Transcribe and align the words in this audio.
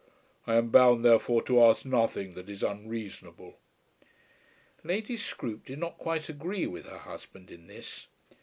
I 0.47 0.55
am 0.55 0.71
bound 0.71 1.05
therefore 1.05 1.43
to 1.43 1.63
ask 1.63 1.85
nothing 1.85 2.33
that 2.33 2.49
is 2.49 2.63
unreasonable." 2.63 3.59
Lady 4.83 5.15
Scroope 5.15 5.63
did 5.65 5.77
not 5.77 5.99
quite 5.99 6.27
agree 6.27 6.65
with 6.65 6.85
her 6.87 6.97
husband 6.97 7.51
in 7.51 7.67
this. 7.67 8.07